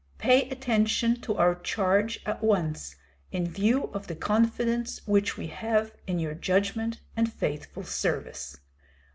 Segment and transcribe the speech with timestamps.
[0.17, 2.95] Pay attention to our charge at once,
[3.31, 8.57] in view of the confidence which we have in your judgment and faithful service.